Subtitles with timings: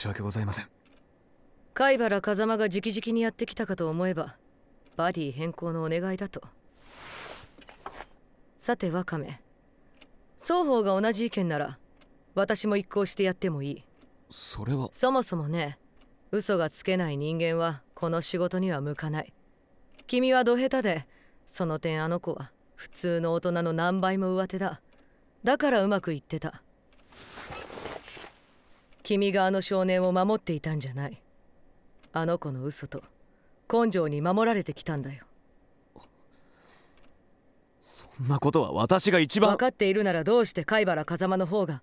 [0.00, 0.66] 申し訳ございません。
[1.74, 4.36] 貝原風間が直々にやってきたかと思えば
[4.96, 6.40] バディ変更のお願いだと。
[8.56, 9.42] さてワカメ
[10.38, 11.78] 双方が同じ意見なら
[12.34, 13.84] 私も一行してやってもいい。
[14.30, 14.88] それは。
[14.92, 15.78] そもそもね
[16.32, 19.34] 嘘がつけない人間はこの仕事には向かない。
[20.06, 21.06] 君はド下手で
[21.44, 24.80] その点あの子は普通の大人の何倍も上手だ。
[25.44, 26.62] だからうまくいってた
[29.10, 31.20] 君があの少年を守っていたんじゃない。
[32.12, 33.02] あの子の嘘と
[33.68, 35.24] 根性に守られてきたんだよ。
[37.82, 39.50] そんなことは私が一番。
[39.50, 41.82] 分かっているならどうして貝原風間の方が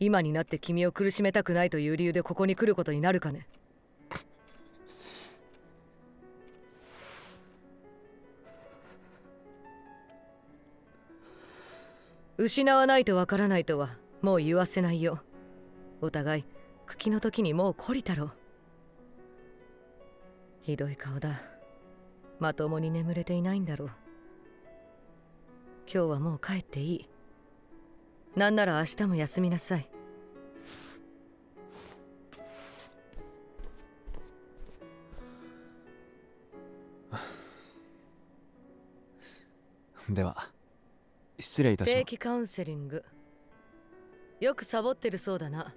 [0.00, 3.48] 今になって君を苦しめたくないという理由でここに来ることになるかね。
[12.36, 15.22] 失わないとわからないとはもう言わせないよ
[16.02, 16.44] お互い
[16.86, 18.30] 茎の時にもう懲りたろ
[20.62, 21.40] ひどい顔だ。
[22.38, 23.90] まともに眠れていないんだろう。
[25.92, 27.08] 今日はもう帰っていい。
[28.36, 29.88] なんなら明日も休みなさい。
[40.08, 40.50] では
[41.38, 41.98] 失礼いたします。
[41.98, 43.04] 定期カウンセリング。
[44.40, 45.74] よくサボってるそうだな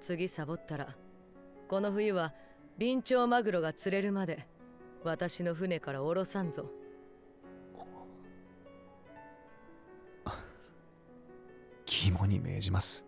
[0.00, 0.96] 次サボったら
[1.68, 2.32] この冬は
[2.78, 4.46] ビンチョウマグロが釣れるまで
[5.04, 6.70] 私の船から降ろさんぞ。
[11.84, 13.04] 肝に銘じます。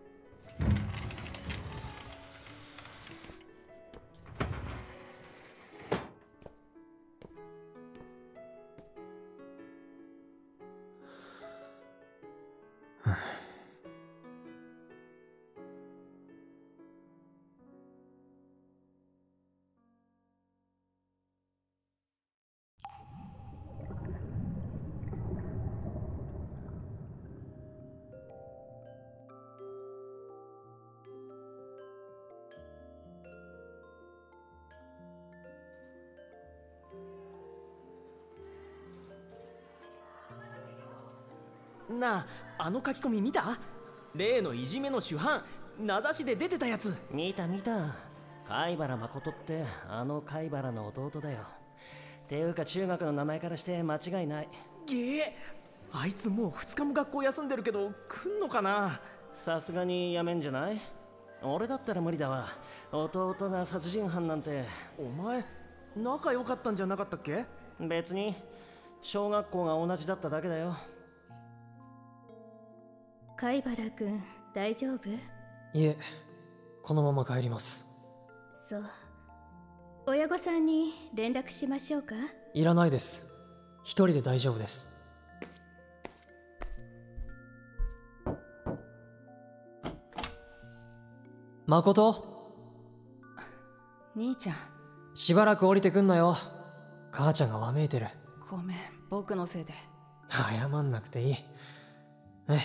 [41.99, 42.25] なあ
[42.57, 43.57] あの書き込み見た？
[44.15, 45.43] 例のいじめの主犯
[45.79, 46.97] 名指しで出てたやつ。
[47.11, 47.95] 見た見た。
[48.47, 51.39] 貝原誠ってあの貝原の弟だよ。
[52.27, 54.49] ていうか中学の名前からして間違いない。
[54.85, 55.37] げえ。
[55.93, 58.99] あいつもう2日も学校休んでるけど来んのかな？
[59.33, 60.79] さすがにやめんじゃない？
[61.43, 62.47] 俺だったら無理だわ。
[62.91, 64.65] 弟が殺人犯なんて。
[64.97, 65.45] お前
[65.95, 67.45] 仲良かったんじゃなかったっけ？
[67.79, 68.35] 別に。
[69.01, 70.77] 小学校が同じだっただけだよ
[73.41, 74.21] 貝原君
[74.53, 75.09] 大丈夫？
[75.73, 75.97] いえ
[76.83, 77.87] このまま帰ります。
[78.69, 78.85] そう。
[80.05, 82.13] 親御さんに連絡しましょうか？
[82.53, 83.31] いらないです。
[83.81, 84.93] 一人で大丈夫です。
[91.65, 92.23] 誠
[94.15, 94.55] 兄ちゃん。
[95.15, 96.37] しばらく降りてくんなよ。
[97.11, 98.05] 母ちゃんがわめいてる。
[98.51, 98.77] ごめん
[99.09, 99.73] 僕のせいで。
[100.29, 101.35] 謝んなくていい。
[102.47, 102.59] え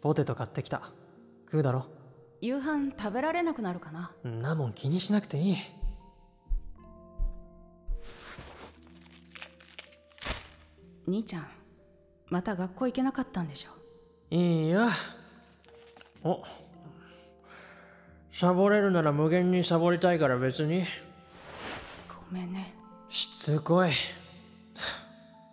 [0.00, 0.82] ポテト買ってきた。
[1.46, 1.86] 食うだろ。
[2.40, 4.12] 夕飯食べられなくなるかな。
[4.26, 5.56] んなもん気にしなくていい。
[11.06, 11.46] 兄ちゃん
[12.28, 13.70] また学校行けなかったんでしょ？
[14.34, 14.88] いいや
[16.22, 16.42] お。
[18.32, 20.84] サボれるなら無限にサボりたいから別に。
[22.08, 22.74] ごめんね。
[23.10, 23.90] しつこい。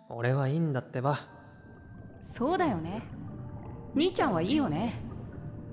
[0.08, 1.18] 俺はいいんだってば。
[2.20, 3.02] そうだよね
[3.94, 4.94] 兄ちゃんはいいよね。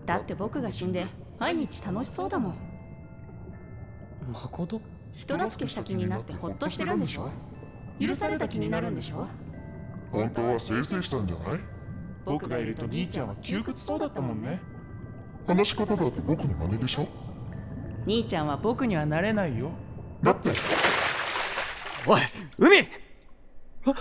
[0.06, 1.06] だって僕が死んで
[1.40, 2.56] 毎日楽しそうだもん。
[4.32, 4.82] 誠？
[5.14, 7.32] 人助けした気になってホッとしてるんでしょ？
[8.00, 9.28] 許された気になるんでしょ？
[10.12, 11.60] 本当はせいせいしたんじゃない？
[12.26, 14.60] 僕がいると兄ちゃんは窮屈そうだったもんね。
[15.48, 17.08] 話し方だと僕の真似でしょ？
[18.06, 19.72] 兄ちゃんは僕にはなれないよ。
[20.22, 20.50] だって。
[22.08, 22.22] おい
[22.58, 22.80] 海
[23.88, 23.94] あ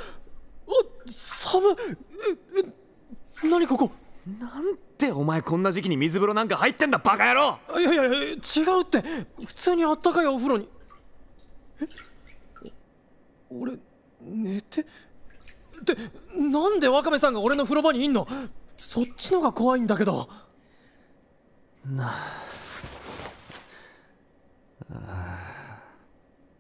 [1.07, 1.77] 寒っ
[3.43, 3.91] え何ここ
[4.39, 7.59] なんでお前こんな時期に水風呂なんか入ってんだバカ野郎！
[7.81, 8.37] いやいや違う
[8.83, 9.03] って。
[9.45, 10.69] 普通にあったかいお風呂に。
[11.81, 11.87] え？
[13.51, 13.73] 俺
[14.23, 14.83] 寝て？
[14.83, 14.85] っ
[15.85, 15.97] て
[16.37, 18.29] なんでワカメさんが俺の風呂場にいんの？
[18.77, 20.29] そっちのが怖いんだけど。
[21.85, 22.45] なあ。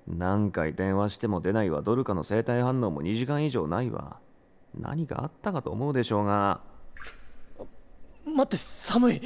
[0.06, 1.80] 何回電話しても出ないわ。
[1.80, 4.18] ドルカの生体反応も2時間以上ないわ。
[4.74, 6.60] 何かあったかと思うでしょうが
[8.24, 9.22] 待って寒い。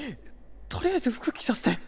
[0.69, 1.79] とりあえず服着させて。